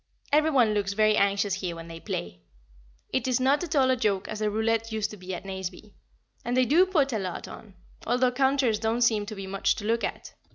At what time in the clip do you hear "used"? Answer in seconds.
4.91-5.11